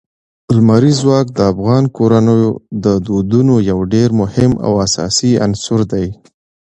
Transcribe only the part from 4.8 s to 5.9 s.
اساسي عنصر